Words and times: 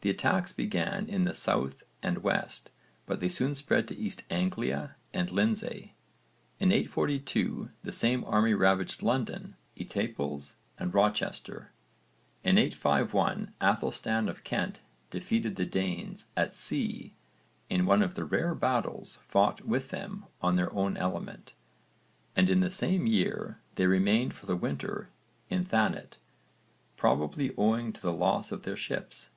The 0.00 0.10
attacks 0.10 0.52
began 0.52 1.08
in 1.08 1.24
the 1.24 1.34
south 1.34 1.82
and 2.04 2.18
west 2.22 2.70
but 3.04 3.18
they 3.18 3.28
soon 3.28 3.56
spread 3.56 3.88
to 3.88 3.96
East 3.96 4.22
Anglia 4.30 4.94
and 5.12 5.28
Lindsey. 5.30 5.96
In 6.60 6.70
842 6.70 7.70
the 7.82 7.90
same 7.90 8.22
army 8.24 8.54
ravaged 8.54 9.02
London, 9.02 9.56
Étaples 9.76 10.54
and 10.78 10.94
Rochester. 10.94 11.72
In 12.44 12.58
851 12.58 13.52
Aethelstan 13.60 14.28
of 14.30 14.44
Kent 14.44 14.80
defeated 15.10 15.56
the 15.56 15.66
Danes 15.66 16.28
at 16.36 16.54
sea 16.54 17.12
in 17.68 17.84
one 17.84 18.00
of 18.00 18.14
the 18.14 18.24
rare 18.24 18.54
battles 18.54 19.18
fought 19.26 19.66
with 19.66 19.88
them 19.90 20.26
on 20.40 20.54
their 20.54 20.72
own 20.72 20.96
element, 20.96 21.54
and 22.36 22.48
in 22.48 22.60
the 22.60 22.70
same 22.70 23.08
year 23.08 23.58
they 23.74 23.86
remained 23.86 24.32
for 24.32 24.46
the 24.46 24.56
winter 24.56 25.08
in 25.50 25.64
Thanet, 25.64 26.18
probably 26.96 27.52
owing 27.58 27.92
to 27.92 28.00
the 28.00 28.12
loss 28.12 28.52
of 28.52 28.62
their 28.62 28.76
ships. 28.76 29.30